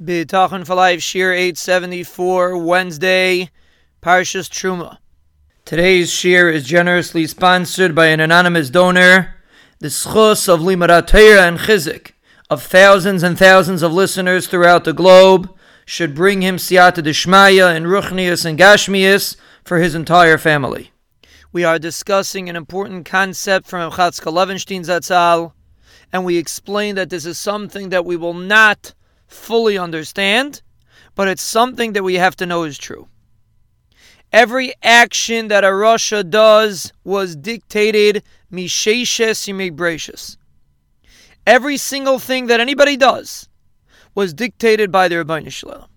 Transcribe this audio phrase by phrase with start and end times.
[0.00, 3.48] Bitachon for Life, Shir 874, Wednesday,
[4.02, 4.98] Parshas Truma.
[5.64, 9.36] Today's Shir is generously sponsored by an anonymous donor.
[9.78, 12.12] The schos of Limarat and Chizik
[12.50, 15.50] of thousands and thousands of listeners throughout the globe
[15.86, 20.90] should bring him siyata deshmaya and ruchnius and gashmius for his entire family.
[21.52, 25.52] We are discussing an important concept from Chatzkel Levenstein Zatzal,
[26.12, 28.92] and we explain that this is something that we will not
[29.26, 30.62] fully understand,
[31.14, 33.08] but it's something that we have to know is true.
[34.32, 40.36] Every action that a rasha does was dictated misheshes gracious.
[41.46, 43.48] Every single thing that anybody does
[44.14, 45.88] was dictated by the Ribono Shel Olam.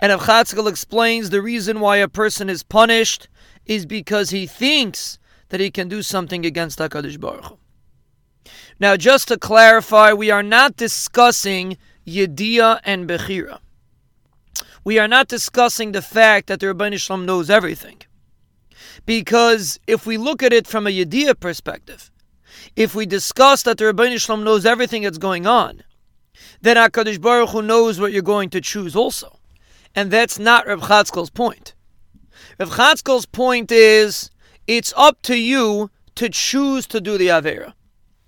[0.00, 3.28] And if Chatzkel explains the reason why a person is punished
[3.66, 5.18] is because he thinks
[5.50, 7.58] that he can do something against HaKadosh Baruch.
[8.80, 11.76] Now, just to clarify, we are not discussing
[12.08, 13.60] Yediyah and Bechira.
[14.84, 17.98] We are not discussing the fact that the Ribono Shel Olam knows everything.
[19.04, 22.10] Because if we look at it from a Yediyah perspective,
[22.74, 25.82] if we discuss that the Ribono Shel Olam knows everything that's going on,
[26.60, 29.38] then HaKadosh Baruch Hu knows what you're going to choose also.
[29.94, 31.74] And that's not Reb Chatzkel's point.
[32.58, 34.30] Reb Chatzkel's point is,
[34.66, 37.74] it's up to you to choose to do the Avera.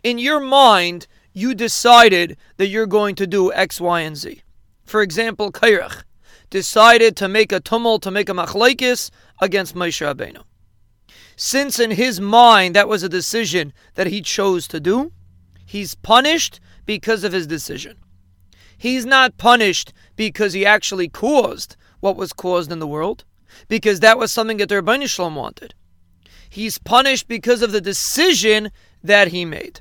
[0.03, 4.43] In your mind, you decided that you're going to do X, Y, and Z.
[4.85, 6.03] For example, Korach
[6.51, 10.43] decided to make a tumult, to make a machlokes against Moshe Rabbeinu.
[11.37, 15.13] Since in his mind that was a decision that he chose to do,
[15.65, 17.97] he's punished because of his decision.
[18.77, 23.25] He's not punished because he actually caused what was caused in the world,
[23.69, 25.75] because that was something that the Ribono Shel Olam wanted.
[26.49, 28.73] He's punished because of the decision
[29.05, 29.81] that he made.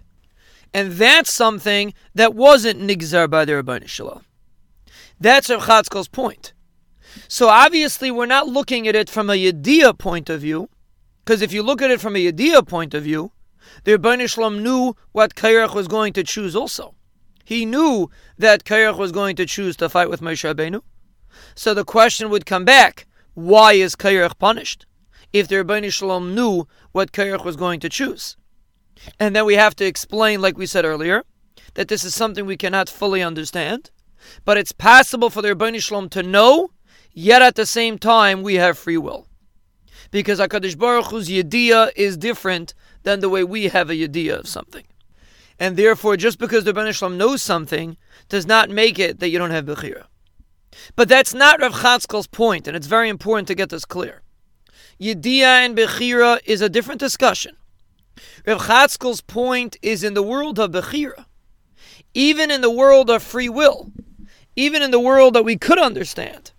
[0.73, 4.23] And that's something that wasn't nigzar by the Ribono Shel Olam.
[5.20, 6.53] That's Rav Chatzkel's point.
[7.28, 10.70] So obviously, we're not looking at it from a Yediyah point of view,
[11.26, 13.32] because if you look at it from a Yediyah point of view,
[13.83, 16.95] the Ribono Shel Olam knew what Korach was going to choose also.
[17.44, 20.82] He knew that Korach was going to choose to fight with Moshe Rabbeinu.
[21.55, 24.86] So the question would come back, why is Korach punished?
[25.33, 28.38] If the Ribono Shel Olam knew what Korach was going to choose.
[29.20, 31.23] And then we have to explain, like we said earlier,
[31.76, 33.92] that this is something we cannot fully understand,
[34.45, 36.71] but it's possible for the Ribono Shel Olam to know,
[37.14, 39.27] yet at the same time we have free will.
[40.11, 42.73] Because HaKadosh Baruch Hu's Yediyah is different
[43.04, 44.86] than the way we have a Yediyah of something.
[45.59, 49.30] And therefore, just because the Ribono Shel Olam knows something does not make it that
[49.30, 50.05] you don't have Bechira.
[50.95, 54.21] But that's not Rav Chatzkel's point, and it's very important to get this clear.
[54.99, 57.55] Yediyah and Bechira is a different discussion.
[58.46, 61.26] Rav Chatzkel's point is in the world of Bechira,
[62.14, 63.92] even in the world of free will,
[64.56, 66.52] even in the world that we could understand,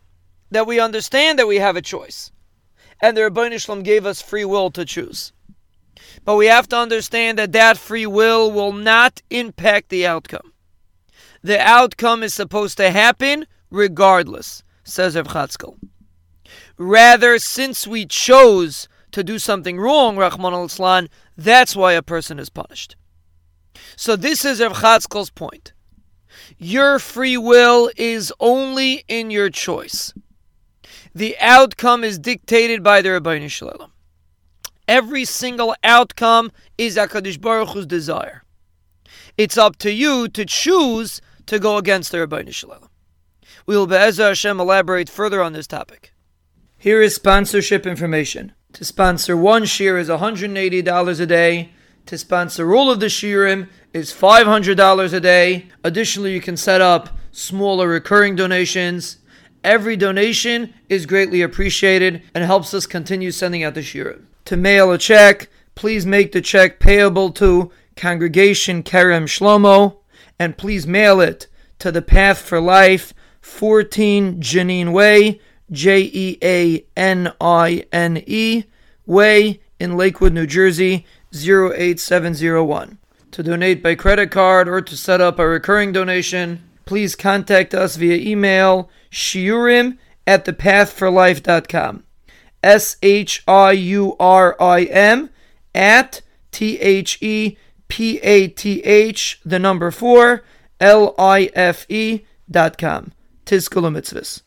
[0.51, 2.31] that we understand that we have a choice,
[3.01, 5.33] and the Ribono Shel Olam gave us free will to choose.
[6.25, 10.53] But we have to understand that that free will will not impact the outcome.
[11.43, 15.79] The outcome is supposed to happen regardless, says Rav Chatzkel.
[16.77, 22.51] Rather, since we chose to do something wrong, Rahman al that's why a person is
[22.51, 22.97] punished.
[23.97, 25.73] So this is Rav Chatzkel's point.
[26.59, 30.13] Your free will is only in your choice.
[31.15, 33.91] The outcome is dictated by the Ribono Shel Olam.
[34.87, 38.45] Every single outcome is HaKadosh Baruch Hu's desire.
[39.37, 42.89] It's up to you to choose to go against the Ribono Shel Olam.
[43.67, 46.13] We will, be Be'ezah Hashem, elaborate further on this topic.
[46.79, 48.53] Here is sponsorship information.
[48.75, 51.73] To sponsor one shir is $180 a day.
[52.07, 55.69] To sponsor all of the shirim is $500 a day.
[55.85, 59.19] Additionally, you can set up smaller recurring donations.
[59.63, 64.25] Every donation is greatly appreciated and helps us continue sending out the shirim.
[64.47, 69.99] To mail a check, please make the check payable to Congregation Kerem Shlomo
[70.39, 71.49] and please mail it
[71.79, 78.65] to the Path for Life, 14 Janine Way, J E A N I N E,
[79.07, 82.99] Way in Lakewood, New Jersey 08701.
[83.33, 87.97] To donate by credit card or to set up a recurring donation, please contact us
[87.97, 92.05] via email shiurim at thepathforlife.com.
[92.63, 95.31] S H I U R I M
[95.75, 96.21] at
[96.51, 97.57] T H E
[97.89, 100.43] P A T H, the number four,
[100.81, 103.13] L I F E dot com.
[103.47, 104.43] Mitzvahs.